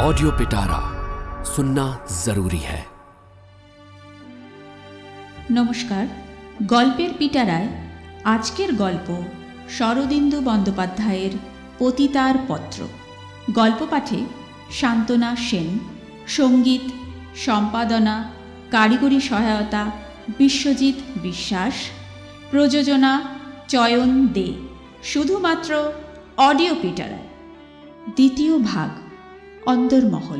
Audio 0.00 0.30
पिटारा 0.30 0.78
सुनना 1.46 1.86
जरूरी 2.24 2.62
है 2.62 2.80
নমস্কার 5.50 6.04
গল্পের 6.66 7.12
পিটারায় 7.18 7.68
আজকের 8.24 8.70
গল্প 8.74 9.08
শরদিন্দু 9.68 10.38
বন্দ্যোপাধ্যায়ের 10.40 11.32
পতিতার 11.78 12.36
পত্র 12.48 12.78
গল্প 13.52 13.80
পাঠে 13.90 14.20
শান্তনা 14.70 15.30
সেন 15.48 15.68
সঙ্গীত 16.26 16.84
সম্পাদনা 17.36 18.14
কারিগরি 18.70 19.20
সহায়তা 19.20 19.82
বিশ্বজিৎ 20.38 20.96
বিশ্বাস 21.22 21.74
প্রযোজনা 22.50 23.12
চয়ন 23.68 24.10
দে 24.26 24.48
শুধুমাত্র 25.02 25.70
অডিও 26.38 26.74
পিটারায় 26.82 27.26
দ্বিতীয় 28.16 28.54
ভাগ 28.62 28.90
অন্দরমহল। 29.65 30.39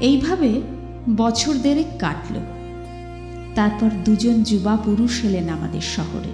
এইভাবে 0.00 0.60
বছর 1.16 1.54
দেড়েক 1.54 1.86
কাটল। 1.98 2.34
তারপর 3.54 3.90
দুজন 4.04 4.42
যুবা 4.42 4.76
পুরুষ 4.76 5.24
এলেন 5.24 5.48
আমাদের 5.48 5.80
শহরে। 5.80 6.32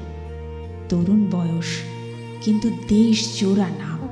তরুণ 0.89 1.27
বয়স, 1.31 1.67
কিন্তু 2.43 2.71
দেশ 2.89 3.41
জোড়া 3.41 3.69
নাম। 3.69 4.09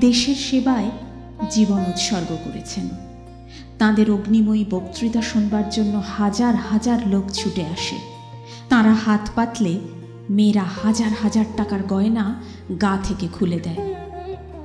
দেশের 0.00 0.34
সেবায় 0.34 0.90
জীবন 1.50 1.80
উৎসর্গ 1.80 2.36
করেছেন। 2.44 2.88
তাঁদের 3.78 4.10
অগ্নিময়ী 4.10 4.64
বক্তৃতা 4.70 5.22
শুনবার 5.22 5.68
জন্য 5.68 6.02
হাজার 6.16 6.54
হাজার 6.54 6.98
লোক 7.06 7.24
ছুটে 7.32 7.66
আসে। 7.66 7.96
তাঁরা 8.68 8.92
হাত 8.92 9.30
পাতলে 9.34 9.80
মেয়েরা 10.30 10.64
হাজার 10.82 11.10
হাজার 11.22 11.44
টাকার 11.56 11.82
গয়না 11.82 12.42
গা 12.80 12.98
থেকে 13.04 13.28
খুলে 13.32 13.60
দেয়। 13.60 13.94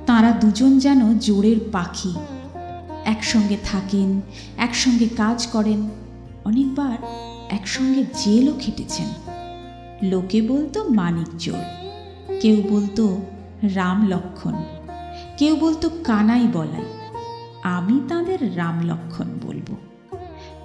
তাঁরা 0.06 0.30
দুজন 0.30 0.78
যেন 0.78 1.18
জোরের 1.18 1.56
পাখি। 1.72 2.14
একসঙ্গে 3.04 3.56
থাকেন, 3.64 4.20
একসঙ্গে 4.56 5.08
কাজ 5.08 5.46
করেন, 5.46 5.88
অনেকবার 6.44 6.98
একসঙ্গে 7.50 8.04
জেলও 8.14 8.52
খেটেছেন। 8.58 9.06
লোকে 10.02 10.42
বলতো 10.42 10.88
মানিক 10.88 11.26
চোর, 11.38 11.62
কেউ 12.40 12.62
বলতো 12.70 13.20
রাম 13.62 14.08
লক্ষণ, 14.08 14.54
কেউ 15.38 15.56
বলতো 15.56 15.90
কানাই 16.04 16.46
বলাই। 16.52 16.84
আমি 17.62 18.00
তাদের 18.08 18.56
রাম 18.56 18.80
লক্ষণ 18.86 19.26
বলব। 19.42 19.76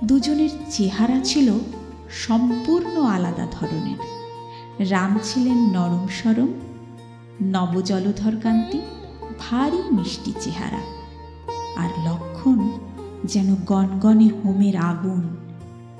দুজনের 0.03 0.49
চেহারা 0.69 1.19
ছিল 1.23 1.53
সম্পূর্ণ 2.09 3.01
আলাদা 3.01 3.47
ধরনের। 3.51 4.22
রাম 4.79 5.19
ছিলেন 5.23 5.57
নরম 5.57 6.07
সরম, 6.07 6.53
নবজলধর 7.41 8.35
কান্তি, 8.43 8.79
ভারী 9.39 9.77
মিষ্টি 9.77 10.33
চেহারা। 10.39 10.79
আর 11.77 11.89
লক্ষণ 12.05 12.71
যেন 13.25 13.55
গনগনে 13.65 14.27
হোমের 14.27 14.75
আগুন, 14.75 15.37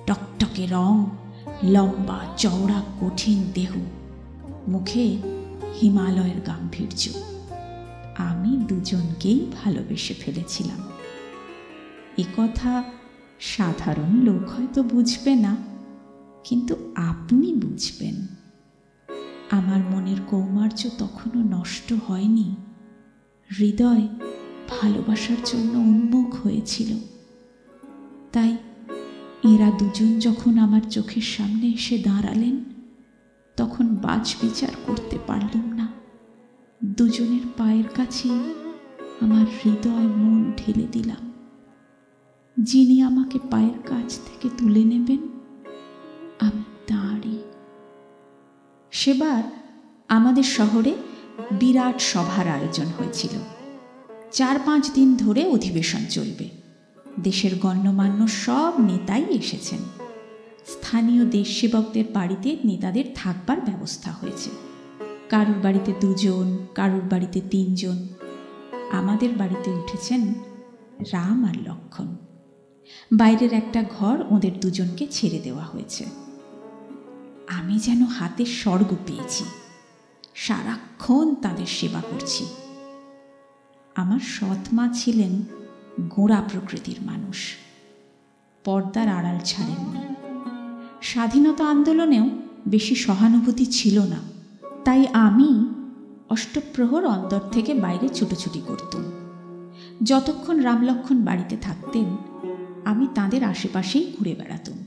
টকটকে 0.08 0.68
রং, 0.72 1.06
লম্বা, 1.64 2.20
চওড়া, 2.38 2.84
কঠিন 3.02 3.52
দেহ, 3.54 3.72
মুখে 4.68 5.18
হিমালয়ের 5.82 6.42
গাম্ভীর্য। 6.42 7.10
আমি 8.18 8.58
দুজনকেই 8.58 9.52
ভালোবেসে 9.64 10.14
ফেলেছিলাম। 10.14 10.84
এ 12.18 12.24
কথা 12.38 12.84
সাধারণ 13.40 14.22
লোক 14.22 14.50
হয়তো 14.50 14.84
বুঝবে 14.84 15.36
না, 15.36 15.56
কিন্তু 16.44 16.76
আপনি 16.96 17.54
বুঝবেন। 17.54 18.33
আমার 19.52 19.80
মনের 19.92 20.18
কৌমার্য 20.28 20.90
তখনও 20.98 21.44
নষ্ট 21.44 21.94
হয়নি। 22.08 22.56
হৃদয় 23.60 24.08
ভালোবাসার 24.70 25.38
জন্য 25.46 25.78
উন্মুখ 25.78 26.36
হয়েছিল। 26.36 26.98
তাই 28.32 28.58
এরা 29.44 29.72
দুজন 29.72 30.20
যখন 30.20 30.58
আমার 30.58 30.82
চোখের 30.82 31.22
সামনে 31.22 31.68
এসে 31.68 31.98
দাঁড়ালেন, 31.98 32.64
তখন 33.58 33.88
বাজ 33.88 34.36
বিচার 34.42 34.70
করতে 34.88 35.18
পারলাম 35.28 35.74
না। 35.74 35.88
দুজনের 36.86 37.48
পায়ের 37.58 37.84
কাছে 37.96 38.30
আমার 39.22 39.46
হৃদয় 39.64 40.08
মন 40.08 40.52
ঢেলে 40.58 40.88
দিলাম। 40.92 41.34
যিনি 42.60 43.02
আমাকে 43.02 43.40
পায়ের 43.52 43.88
কাছ 43.90 44.20
থেকে 44.26 44.50
তুলে 44.58 44.84
নেবেন 44.84 45.43
সেবার 49.04 49.44
আমাদের 50.08 50.44
শহরে 50.44 50.94
বিরাট 51.52 52.02
সভার 52.02 52.48
আয়োজন 52.48 52.86
হয়েছিল। 52.86 53.38
চার 54.32 54.60
পাঁচ 54.66 54.92
দিন 54.92 55.16
ধরে 55.16 55.46
অধিবেশন 55.46 56.06
চলবে। 56.06 56.50
দেশের 57.20 57.60
গণ্যমান্য 57.60 58.28
সব 58.28 58.74
নেতাই 58.80 59.26
এসেছেন। 59.30 59.80
স্থানীয় 60.68 61.26
দেশসেবকদের 61.26 62.06
বাড়িতে 62.14 62.58
নেতাদের 62.66 63.06
থাকবার 63.16 63.62
ব্যবস্থা 63.62 64.12
হয়েছে। 64.12 64.50
কারুর 65.30 65.56
বাড়িতে 65.64 65.94
দুজন, 66.02 66.58
কারুর 66.76 67.02
বাড়িতে 67.02 67.42
তিনজন। 67.52 68.08
আমাদের 68.92 69.30
বাড়িতে 69.38 69.72
উঠেছেন 69.72 70.34
রাম 71.00 71.46
আর 71.46 71.56
লক্ষণ। 71.68 72.16
বাইরের 73.12 73.54
একটা 73.54 73.84
ঘর 74.00 74.24
ওদের 74.30 74.60
দুজনকে 74.60 75.08
ছেড়ে 75.12 75.40
দেওয়া 75.40 75.64
হয়েছে। 75.64 76.23
আমি 77.48 77.80
যেন 77.80 78.06
হাতে 78.06 78.46
স্বর্গ 78.46 78.96
পেয়েছি। 79.08 79.44
সারাক্ষণ 80.36 81.36
তাদের 81.36 81.66
সেবা 81.66 82.02
করছি। 82.02 82.46
আমার 83.96 84.20
সৎ 84.20 84.74
মা 84.74 84.90
ছিলেন 84.94 85.44
গোড়া 86.02 86.44
প্রকৃতির 86.52 86.98
মানুষ। 87.02 87.56
পর্দার 88.64 89.08
আড়াল 89.08 89.40
ছাড়েননি। 89.46 90.16
স্বাধীনতা 91.02 91.66
আন্দোলনেও 91.66 92.30
বেশি 92.68 92.96
সহানুভূতি 92.96 93.66
ছিল 93.66 94.00
না। 94.00 94.20
তাই 94.84 95.08
আমি 95.14 95.70
অষ্টপ্রহর 96.30 97.06
অন্তর 97.06 97.40
থেকে 97.52 97.74
বাইরে 97.74 98.10
ছুটোছুটি 98.10 98.62
করতুম। 98.68 99.04
যতক্ষণ 100.04 100.60
রামলক্ষণ 100.60 101.26
বাড়িতে 101.26 101.58
থাকতেন, 101.58 102.18
আমি 102.86 103.08
তাদের 103.16 103.44
আশেপাশেই 103.44 104.14
ঘুরে 104.20 104.36
বেড়াতুম। 104.36 104.83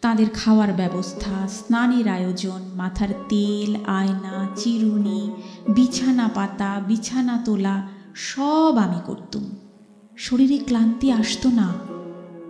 তাদের 0.00 0.28
খাওয়ার 0.34 0.72
ব্যবস্থা, 0.72 1.48
স্নানের 1.48 2.08
আয়োজন, 2.08 2.62
মাথার 2.76 3.08
তেল, 3.28 3.76
আয়না, 3.86 4.48
চিরুনি, 4.56 5.30
বিছানা 5.74 6.28
পাতা, 6.28 6.80
বিছানা 6.80 7.42
তোলা, 7.44 7.88
সব 8.14 8.76
আমি 8.76 9.00
করতুম। 9.06 9.50
শরীরে 10.16 10.58
ক্লান্তি 10.58 11.12
আসতো 11.12 11.50
না, 11.50 11.74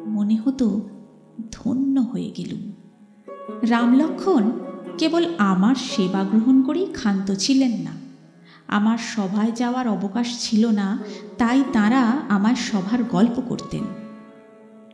মনে 0.07 0.37
হতো 0.37 0.81
ধন্য 1.53 2.01
হয়ে 2.01 2.31
গেলুম। 2.37 2.73
রামলক্ষণ 3.63 4.51
কেবল 4.99 5.25
আমার 5.39 5.75
সেবা 5.75 6.25
গ্রহণ 6.25 6.63
করেই 6.63 6.87
ক্ষান্ত 6.93 7.31
ছিলেন 7.31 7.71
না। 7.71 7.93
আমার 8.67 8.99
সভায় 8.99 9.53
যাওয়ার 9.53 9.89
অবকাশ 9.89 10.39
ছিল 10.41 10.71
না, 10.71 10.99
তাই 11.39 11.65
তারা 11.73 12.03
আমার 12.29 12.55
সভার 12.55 13.05
গল্প 13.05 13.41
করতেন। 13.41 13.85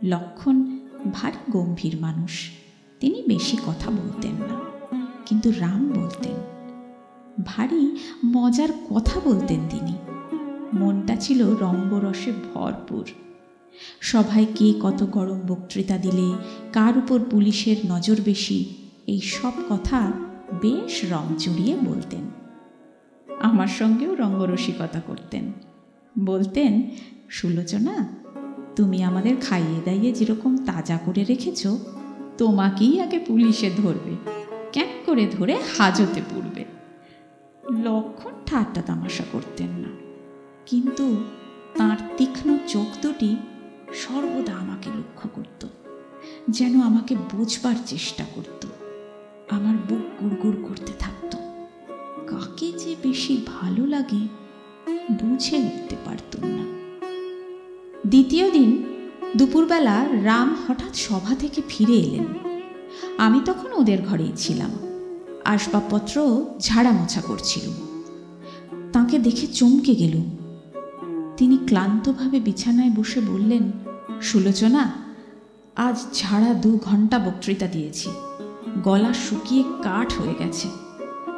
লক্ষণ 0.05 0.74
ভারী 1.13 1.53
গম্ভীর 1.53 1.97
মানুষ। 2.01 2.51
তিনি 3.01 3.23
বেশি 3.29 3.57
কথা 3.67 3.91
বলতেন 3.91 4.33
না, 4.33 4.57
কিন্তু 5.27 5.51
রাম 5.51 5.89
বলতেন। 5.89 6.37
ভারী 7.45 7.97
মজার 8.25 8.69
কথা 8.91 9.21
বলতেন 9.25 9.61
তিনি। 9.71 9.95
মনটা 10.79 11.17
ছিল 11.17 11.57
রঙ্গরসে 11.57 12.33
ভরপুর। 12.55 13.05
সভায় 14.01 14.47
কে 14.55 14.75
কত 14.83 15.07
গরম 15.11 15.41
বক্তৃতা 15.47 15.99
দিলে, 15.99 16.33
কার 16.73 16.99
উপর 16.99 17.21
পুলিশের 17.31 17.77
নজর 17.87 18.17
বেশি, 18.25 18.75
এই 19.07 19.21
সব 19.21 19.53
কথা 19.71 20.13
বেশ 20.61 21.13
রং 21.13 21.25
জড়িয়ে 21.39 21.77
বলতেন। 21.87 22.25
আমার 23.41 23.67
সঙ্গেও 23.67 24.15
রঙ্গরসিকতা 24.15 25.01
করতেন। 25.07 25.53
বলতেন, 26.19 26.91
সুলোচনা 27.31 28.24
তুমি 28.77 29.03
আমাদের 29.03 29.37
খাইয়ে 29.41 29.81
দাইয়ে 29.85 30.13
যেরকম 30.13 30.57
তাজা 30.57 30.99
করে 30.99 31.25
রেখেছ, 31.25 31.67
তোমাকেই 32.39 33.01
আগে 33.01 33.19
পুলিশে 33.19 33.71
ধরবে, 33.77 34.17
ক্যাক 34.73 34.87
করে 35.07 35.27
ধরে 35.27 35.59
হাজতে 35.79 36.21
পুড়বে। 36.31 36.65
লক্ষণ 37.83 38.31
ঠাট্টা 38.47 38.83
তামাশা 38.83 39.25
করতেন 39.33 39.69
না। 39.69 39.89
কিন্তু 40.67 41.17
তার 41.79 41.97
তীক্ষ্ণ 42.17 42.57
চোখ 42.67 43.03
দুটি 43.03 43.37
সর্বদা 43.95 44.53
আমাকে 44.53 44.91
লক্ষ্য 44.91 45.29
করত, 45.35 45.67
যেন 46.51 46.81
আমাকে 46.81 47.17
বোঝবার 47.33 47.75
চেষ্টা 47.87 48.25
করত, 48.35 48.67
আমার 49.51 49.75
বুক 49.89 50.23
গুড়গুড় 50.23 50.69
করতে 50.69 50.93
থাকত। 50.99 51.37
কাকে 52.27 52.73
যে 52.73 52.97
বেশি 53.03 53.47
ভালো 53.47 53.87
লাগে 53.87 54.29
বুঝে 55.13 55.57
উঠতে 55.59 55.97
পারতুম 56.05 56.49
না। 56.49 56.84
দ্বিতীয় 58.07 58.51
দিন 58.51 58.85
দুপুরবেলা 59.37 60.07
রাম 60.23 60.57
হঠাৎ 60.69 60.97
সভা 60.97 61.35
থেকে 61.35 61.63
ফিরে 61.69 61.93
এলেন। 61.93 62.25
আমি 63.19 63.41
তখন 63.45 63.73
ওদের 63.73 64.03
ঘরেই 64.03 64.33
ছিলাম। 64.37 64.71
আসবাবপত্র 65.45 66.45
ঝাড়া 66.61 66.91
মোছা 66.91 67.21
করছিল। 67.21 67.71
তাকে 68.93 69.19
দেখে 69.19 69.47
চমকে 69.47 69.95
গেলুম 69.95 70.37
তিনি 71.37 71.59
ক্লান্তভাবে 71.67 72.41
বিছানায় 72.41 72.91
বসে 72.91 73.21
বললেন, 73.21 73.73
সুলোচনা, 74.23 74.93
আজ 75.77 75.97
ঝাড়া 76.15 76.55
দু 76.55 76.79
ঘণ্টা 76.85 77.19
বক্তৃতা 77.19 77.67
দিয়েছি। 77.67 78.11
গলা 78.83 79.13
শুকিয়ে 79.13 79.63
কাঠ 79.83 80.13
হয়ে 80.13 80.35
গেছে। 80.39 80.69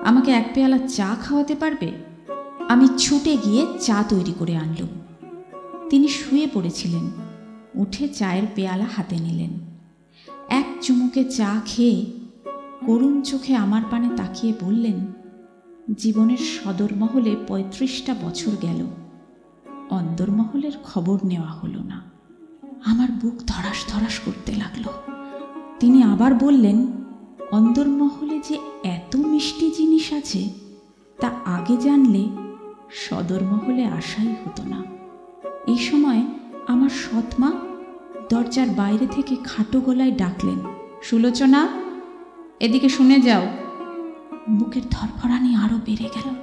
আমাকে 0.04 0.30
এক 0.30 0.50
পেয়ালা 0.54 0.78
চা 0.78 1.16
খাওয়াতে 1.22 1.54
পারবে? 1.54 1.92
আমি 2.68 2.88
ছুটে 2.98 3.36
গিয়ে 3.36 3.66
চা 3.80 4.04
তৈরি 4.08 4.34
করে 4.38 4.56
আনলুম। 4.56 4.88
তিনি 5.90 6.08
শুয়ে 6.08 6.46
পড়েছিলেন, 6.54 7.10
উঠে 7.74 8.08
চায়ের 8.08 8.46
পেয়ালা 8.54 8.84
হাতে 8.96 9.16
নিলেন। 9.16 9.50
এক 10.48 10.66
চুমুকে 10.80 11.24
চা 11.24 11.60
খেয়ে 11.66 12.06
করুণ 12.86 13.22
চোখে 13.22 13.56
আমার 13.56 13.82
পানে 13.90 14.08
তাকিয়ে 14.16 14.52
বললেন, 14.60 15.06
জীবনের 15.96 16.36
সদরমহলে 16.36 17.36
পঁয়ত্রিশটা 17.48 18.14
বছর 18.22 18.50
গেল 18.62 18.86
অন্দরমহলের 19.90 20.72
খবর 20.84 21.18
নেওয়া 21.24 21.50
হলো 21.50 21.82
না। 21.82 22.02
আমার 22.84 23.08
বুক 23.10 23.34
ধরাস 23.46 23.84
ধরাস 23.88 24.18
করতে 24.18 24.52
লাগল। 24.52 24.84
তিনি 25.80 26.02
আবার 26.02 26.34
বললেন 26.34 26.86
অন্দরমহলে 27.50 28.40
যে 28.48 28.56
এত 28.84 29.16
মিষ্টি 29.16 29.70
জিনিস 29.70 30.12
আছে, 30.12 30.48
তা 31.20 31.28
আগে 31.44 31.76
জানলে 31.76 32.28
সদরমহলে 32.90 33.84
আসাই 33.84 34.34
হতো 34.44 34.62
না। 34.62 34.95
এই 35.66 35.78
সময় 35.78 36.22
আমার 36.66 36.88
সৎমা 36.88 37.52
দরজার 38.30 38.68
বাইরে 38.68 39.06
থেকে 39.06 39.36
খাটো 39.44 39.80
গলায় 39.80 40.10
ডাকলেন, 40.10 40.58
সুলোচনা, 41.02 41.68
এদিকে 42.60 42.88
শুনে 42.88 43.20
যাও। 43.20 43.46
বুকের 44.50 44.82
ধরফরানি 44.90 45.54
আরও 45.54 45.76
বেড়ে 45.86 46.08
গেল। 46.14 46.34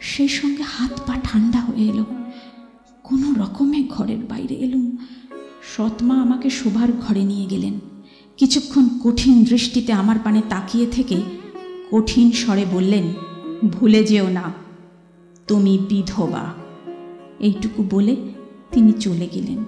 সেই 0.00 0.28
সঙ্গে 0.28 0.62
হাত 0.62 1.00
পা 1.06 1.14
ঠান্ডা 1.24 1.60
হয়ে 1.60 1.84
এলো। 1.84 2.04
কোনো 3.02 3.42
রকমে 3.42 3.84
ঘরের 3.88 4.18
বাইরে 4.18 4.54
এলুম। 4.54 4.96
সৎমা 5.76 6.22
আমাকে 6.22 6.50
শোভার 6.50 6.92
ঘরে 6.92 7.24
নিয়ে 7.24 7.46
গেলেন। 7.46 7.80
কিছুক্ষণ 8.36 8.88
কঠিন 9.04 9.44
দৃষ্টিতে 9.44 9.92
আমার 9.92 10.16
পানে 10.24 10.42
তাকিয়ে 10.48 10.86
থেকে 10.86 11.22
কঠিন 11.90 12.30
স্বরে 12.32 12.64
বললেন, 12.72 13.14
ভুলে 13.70 14.04
যেও 14.04 14.28
না, 14.28 14.52
তুমি 15.46 15.78
বিধবা। 15.88 16.54
এইটুকু 17.40 17.84
বলে 17.90 18.16
তিনি 18.76 18.92
চলে 18.92 19.26
গেলেন। 19.26 19.64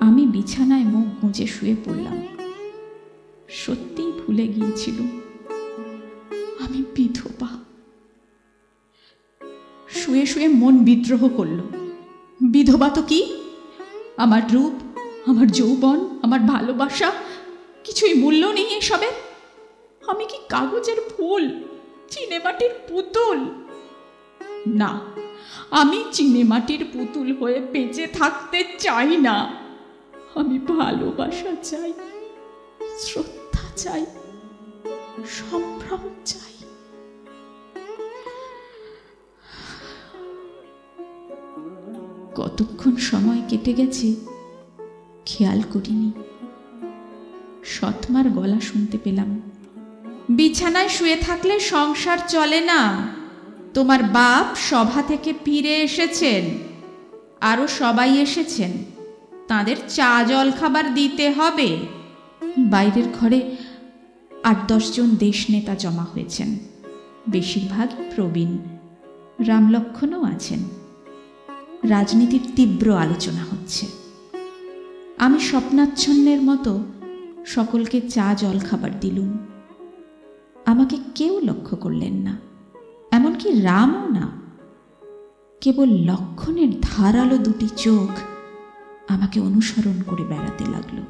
আমি 0.00 0.26
বিছানায় 0.26 0.82
মুখ 0.82 1.06
গুঁজে 1.22 1.46
শুয়ে 1.46 1.76
পড়লাম। 1.84 2.26
সত্যিই 3.48 4.12
ভুলে 4.12 4.48
গিয়েছিল। 4.48 4.98
আমি 6.60 6.84
বিধবা। 6.94 7.48
শুয়ে 9.88 10.26
শুয়ে 10.26 10.48
মন 10.48 10.78
বিদ্রোহ 10.78 11.28
করল। 11.28 11.58
বিধবা 12.50 12.88
তো 12.88 13.02
কি? 13.02 13.36
আমার 14.16 14.52
রূপ, 14.52 14.98
আমার 15.28 15.46
যৌবন, 15.46 16.18
আমার 16.22 16.40
ভালোবাসা, 16.40 17.12
কিছুই 17.84 18.14
মূল্য 18.14 18.46
নেই 18.46 18.76
এসবের 18.76 19.12
আমি 20.06 20.24
কি 20.24 20.38
কাগজের 20.48 20.96
ফুল, 21.16 21.62
চিনেমাটির 22.10 22.70
পুতুল? 22.88 23.38
না 24.66 25.00
আমি 25.70 26.04
চিনেমাটির 26.12 26.84
পুতুল 26.92 27.36
হয়ে 27.36 27.60
বেঁচে 27.60 28.06
থাকতে 28.06 28.64
চাই 28.78 29.16
না। 29.16 29.54
আমি 30.34 30.58
ভালোবাসা 30.58 31.52
চাই, 31.62 31.92
শ্রদ্ধা 32.98 33.66
চাই, 33.76 34.06
সম্ভ্রম 35.28 36.08
চাই। 36.24 36.54
কতক্ষণ 42.34 42.96
সময় 42.96 43.42
কেটে 43.48 43.72
গেছে 43.72 44.14
খেয়াল 45.26 45.62
করিনি। 45.72 46.12
সৎমার 47.64 48.30
গলা 48.30 48.60
শুনতে 48.60 48.98
পেলাম। 49.04 49.40
বিছানায় 50.28 50.88
শুয়ে 50.88 51.16
থাকলে 51.16 51.60
সংসার 51.60 52.18
চলে 52.28 52.60
না। 52.60 52.80
তোমার 53.74 54.02
বাপ 54.02 54.56
সভা 54.56 55.02
থেকে 55.02 55.32
ফিরে 55.44 55.80
এসেছেন। 55.80 56.44
আরও 57.40 57.66
সবাই 57.66 58.18
এসেছেন। 58.18 58.70
তাদের 59.48 59.76
চা 59.88 60.24
জল 60.24 60.50
খাবার 60.50 60.94
দিতে 60.94 61.30
হবে। 61.30 61.78
বাইরের 62.58 63.04
ঘরে 63.20 63.56
আট 64.42 64.72
দশজন 64.72 65.10
দেশ 65.10 65.46
নেতা 65.50 65.74
জমা 65.74 66.02
হয়েছেন। 66.02 66.58
বেশিরভাগ 67.28 67.88
প্রবীণ। 68.14 68.58
রামলক্ষণও 69.38 70.22
আছেন। 70.22 70.58
রাজনীতির 71.82 72.40
তীব্র 72.56 72.96
আলোচনা 72.96 73.44
হচ্ছে। 73.50 73.86
আমি 75.18 75.40
স্বপ্নাচ্ছন্নের 75.40 76.42
মতো 76.42 76.84
সকলকে 77.46 78.00
চা 78.00 78.34
জল 78.34 78.58
খাবার 78.58 79.00
দিলুম। 79.00 79.38
আমাকে 80.66 80.96
কেউ 81.14 81.40
লক্ষ্য 81.40 81.76
করলেন 81.76 82.14
না। 82.14 82.49
এমনকি 83.20 83.60
রামও 83.60 84.08
না। 84.08 84.30
কেবল 85.60 85.88
লক্ষণের 85.88 86.68
ধারালো 86.80 87.38
দুটি 87.38 87.68
চোখ 87.76 88.18
আমাকে 89.12 89.40
অনুসরণ 89.40 90.02
করে 90.02 90.24
বেড়াতে 90.24 90.64
লাগল। 90.64 91.02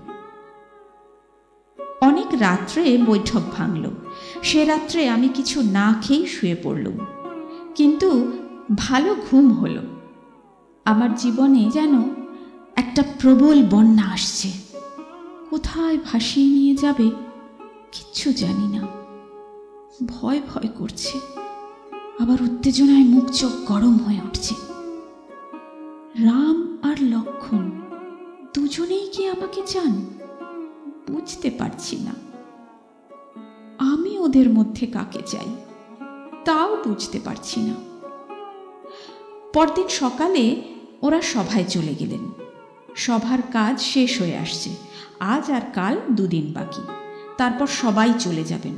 অনেক 2.00 2.26
রাত্রে 2.32 2.98
বৈঠক 2.98 3.40
ভাঙল। 3.56 3.90
সে 4.42 4.64
রাত্রে 4.64 5.08
আমি 5.08 5.28
কিছু 5.28 5.62
না 5.62 5.94
খেয়েই 6.02 6.26
শুয়ে 6.26 6.56
পড়লুম। 6.62 6.98
কিন্তু 7.74 8.32
ভালো 8.76 9.16
ঘুম 9.30 9.52
হলো। 9.52 9.82
আমার 10.84 11.14
জীবনে 11.14 11.70
যেন 11.70 12.02
একটা 12.76 13.04
প্রবল 13.20 13.66
বন্যা 13.70 14.04
আসছে। 14.04 14.52
কোথায় 15.50 15.98
ভাসিয়ে 16.12 16.48
নিয়ে 16.48 16.74
যাবে 16.74 17.10
কিচ্ছু 17.92 18.32
জানি 18.32 18.76
না। 18.76 18.86
ভয় 20.06 20.40
ভয় 20.54 20.68
করছে। 20.78 21.39
আবার 22.20 22.42
উত্তেজনায় 22.42 23.04
মুখ 23.04 23.24
চোখ 23.24 23.72
গরম 23.72 23.96
হয়ে 23.96 24.20
উঠছে। 24.24 24.54
রাম 26.24 26.78
আর 26.82 26.96
লক্ষণ 27.00 27.70
দুজনেই 28.54 29.08
কি 29.08 29.26
আমাকে 29.26 29.62
চান? 29.66 30.06
বুঝতে 31.08 31.50
পারছি 31.50 31.96
না। 31.96 32.14
আমি 33.78 34.18
ওদের 34.18 34.50
মধ্যে 34.50 34.86
কাকে 34.86 35.18
চাই? 35.26 35.56
তাও 36.44 36.76
বুঝতে 36.76 37.20
পারছি 37.24 37.60
না। 37.60 37.74
পরদিন 39.54 39.88
সকালে 39.88 40.62
ওরা 41.02 41.22
সভায় 41.22 41.64
চলে 41.64 41.94
গেলেন। 41.94 42.30
সভার 42.96 43.42
কাজ 43.42 43.80
শেষ 43.80 44.20
হয়ে 44.20 44.36
আসছে। 44.36 44.70
আজ 45.20 45.50
আর 45.50 45.60
কাল 45.74 46.00
দুদিন 46.10 46.52
বাকি। 46.52 46.82
তারপর 47.36 47.66
সবাই 47.66 48.12
চলে 48.18 48.44
যাবেন। 48.44 48.74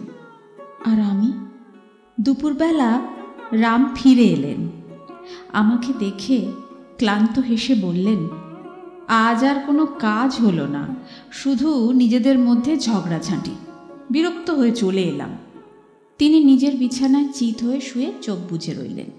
আর 0.93 1.01
আমি? 1.01 1.33
দুপুরবেলা 2.21 3.03
রাম 3.53 3.93
ফিরে 3.95 4.23
এলেন। 4.23 4.69
আমাকে 5.53 5.93
দেখে 5.99 6.53
ক্লান্ত 6.97 7.39
হেসে 7.39 7.75
বললেন, 7.75 8.29
আজ 9.09 9.45
আর 9.45 9.61
কোনো 9.67 9.87
কাজ 9.87 10.41
হলো 10.41 10.67
না, 10.67 10.97
শুধু 11.33 11.93
নিজেদের 11.93 12.39
মধ্যে 12.39 12.77
ঝগড়াঝাঁটি। 12.77 13.51
বিরক্ত 14.11 14.51
হয়ে 14.51 14.71
চলে 14.71 15.03
এলাম। 15.03 15.31
তিনি 16.19 16.45
নিজের 16.45 16.77
বিছানায় 16.77 17.29
চিত 17.35 17.65
হয়ে 17.65 17.81
শুয়ে 17.81 18.13
চোখ 18.23 18.39
বুজে 18.51 18.75
রইলেন। 18.75 19.11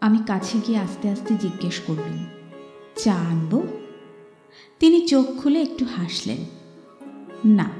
আমি 0.00 0.18
কাছে 0.26 0.60
গিয়ে 0.66 0.78
আস্তে 0.78 1.08
আস্তে 1.08 1.34
জিজ্ঞেস 1.34 1.80
করলুম, 1.86 2.24
চা 2.96 3.14
আনব? 3.14 3.62
তিনি 4.80 5.08
চোখ 5.08 5.26
খুলে 5.42 5.62
একটু 5.62 5.84
হাসলেন, 5.96 6.38
না, 7.44 7.70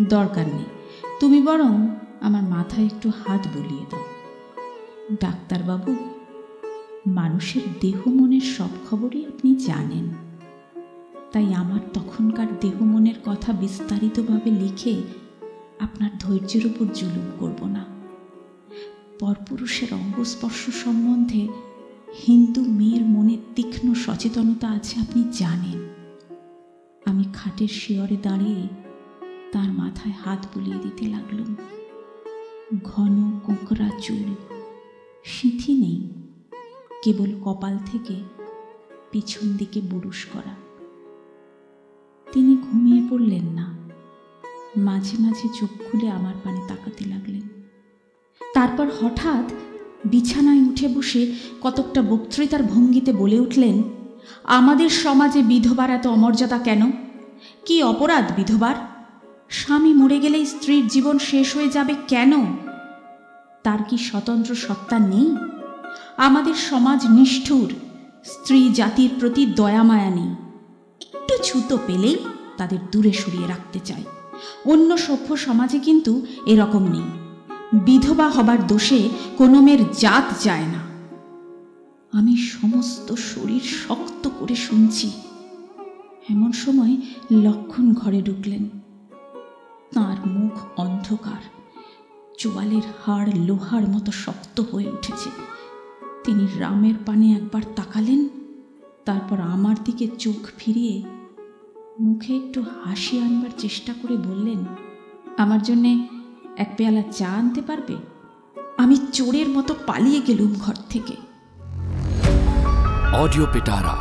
দরকার 0.00 0.46
নেই। 0.46 0.64
তুমি 1.20 1.42
বরং 1.42 1.88
আমার 2.20 2.42
মাথায় 2.42 2.86
একটু 2.86 3.08
হাত 3.08 3.46
বুলিয়ে 3.54 3.84
দাও। 3.90 4.01
ডাক্তারবাবু, 5.20 5.96
মানুষের 7.06 7.62
দেহ 7.80 8.08
মনের 8.08 8.40
সব 8.40 8.68
খবরই 8.90 9.26
আপনি 9.26 9.54
জানেন। 9.54 10.08
তাই 11.32 11.54
আমার 11.54 11.80
তখনকার 11.94 12.46
দেহ 12.60 12.82
মনের 12.82 13.14
কথা 13.24 13.52
বিস্তারিতভাবে 13.52 14.50
লিখে 14.50 15.02
আপনার 15.80 16.10
ধৈর্যের 16.18 16.66
উপর 16.66 16.86
জুলুম 16.94 17.26
করব 17.38 17.66
না। 17.66 17.84
পরপুরুষের 19.20 19.94
অঙ্গস্পর্শ 19.94 20.70
সম্বন্ধে 20.70 21.48
হিন্দু 22.26 22.60
মেয়ের 22.60 23.02
মনে 23.02 23.36
তীক্ষ্ণ 23.56 23.94
সচেতনতা 23.94 24.68
আছে 24.68 25.00
আপনি 25.00 25.24
জানেন। 25.32 25.78
আমি 27.06 27.24
খাটের 27.34 27.68
শিয়রে 27.68 28.16
দাঁড়িয়ে 28.22 28.68
তার 29.52 29.72
মাথায় 29.72 30.14
হাত 30.24 30.46
বুলিয়ে 30.54 30.78
দিতে 30.78 31.06
লাগলুম। 31.06 31.56
ঘন 32.84 33.40
কোঁকড়া 33.46 33.90
চুল 34.02 34.51
সিঁথি 35.24 35.72
নেই, 35.74 35.98
কেবল 37.02 37.30
কপাল 37.44 37.78
থেকে 37.92 38.16
পিছন 39.10 39.46
দিকে 39.56 39.80
বুরুষ 39.80 40.20
করা। 40.32 40.54
তিনি 42.28 42.56
ঘুমিয়ে 42.56 43.00
পড়লেন 43.10 43.46
না। 43.54 43.66
মাঝে 44.76 45.16
মাঝে 45.20 45.46
চোখ 45.60 45.70
খুলে 45.84 46.08
আমার 46.08 46.34
পানে 46.44 46.60
তাকাতে 46.68 47.04
লাগলেন। 47.04 47.44
তারপর 48.40 48.86
হঠাৎ 49.00 49.46
বিছানায় 50.04 50.62
উঠে 50.62 50.88
বসে 50.88 51.22
কতকটা 51.62 52.02
বক্তৃতার 52.02 52.62
ভঙ্গিতে 52.62 53.12
বলে 53.12 53.38
উঠলেন, 53.40 53.76
আমাদের 54.44 54.88
সমাজে 54.88 55.42
বিধবার 55.42 55.90
এত 55.90 56.06
অমর্যাদা 56.06 56.58
কেন? 56.58 56.82
কি 57.66 57.76
অপরাধ 57.82 58.26
বিধবার? 58.36 58.76
স্বামী 59.48 59.92
মরে 59.94 60.18
গেলেই 60.20 60.46
স্ত্রীর 60.46 60.84
জীবন 60.88 61.16
শেষ 61.18 61.56
হয়ে 61.56 61.68
যাবে 61.68 61.94
কেন? 62.08 62.32
তার 63.62 63.78
কি 63.88 63.98
স্বতন্ত্র 63.98 64.54
সত্তা 64.54 64.98
নেই? 64.98 65.36
আমাদের 66.16 66.54
সমাজ 66.54 67.06
নিষ্ঠুর, 67.10 67.72
স্ত্রী 68.24 68.68
জাতির 68.68 69.10
প্রতি 69.20 69.46
দয়ামায়া 69.46 70.10
নেই। 70.10 70.34
একটু 71.14 71.44
ছুতো 71.44 71.78
পেলেই 71.86 72.16
তাদের 72.56 72.78
দূরে 72.92 73.12
সরিয়ে 73.12 73.48
রাখতে 73.48 73.78
চায়। 73.78 74.04
অন্য 74.66 74.98
সভ্য 74.98 75.36
সমাজে 75.36 75.78
কিন্তু 75.78 76.26
এরকম 76.46 76.88
নেই। 76.88 77.02
বিধবা 77.84 78.28
হবার 78.28 78.66
দোষে 78.66 79.08
কোনো 79.36 79.60
মেয়ের 79.60 79.90
জাত 79.90 80.42
যায় 80.42 80.66
না। 80.66 80.92
আমি 82.18 82.36
সমস্ত 82.36 83.14
শরীর 83.14 83.60
শক্ত 83.60 84.28
করে 84.38 84.54
শুনছি। 84.54 85.12
এমন 86.30 86.52
সময় 86.52 86.96
লক্ষণ 87.32 87.94
ঘরে 87.94 88.22
ঢুকলেন। 88.22 88.68
তার 89.94 90.28
মুখ 90.28 90.80
অন্ধকার। 90.80 91.61
চোয়ালের 92.41 92.85
হাড় 93.01 93.31
লোহার 93.47 93.85
মতো 93.89 94.11
শক্ত 94.23 94.57
হয়ে 94.61 94.89
উঠেছে 94.91 95.29
তিনি 96.23 96.43
রামের 96.59 96.97
পানে 97.05 97.27
একবার 97.33 97.63
তাকালেন 97.75 98.21
তারপর 99.05 99.37
আমার 99.39 99.77
দিকে 99.83 100.05
চোখ 100.19 100.41
ফিরিয়ে 100.57 100.95
মুখে 101.99 102.31
একটু 102.35 102.59
হাসি 102.81 103.15
আনবার 103.19 103.53
চেষ্টা 103.57 103.91
করে 104.01 104.15
বললেন 104.17 104.59
আমার 105.37 105.61
জন্যে 105.63 105.91
এক 106.57 106.69
পেয়ালা 106.77 107.03
চা 107.11 107.29
আনতে 107.31 107.61
পারবে 107.61 107.95
আমি 108.77 108.95
চোরের 109.13 109.49
মতো 109.49 109.71
পালিয়ে 109.87 110.21
গেলুম 110.21 110.51
ঘর 110.59 110.77
থেকে 110.89 111.15
ऑडियो 113.23 113.45
पिटारा 113.45 113.95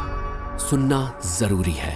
सुनना 0.59 1.01
जरूरी 1.39 1.73
है 1.73 1.95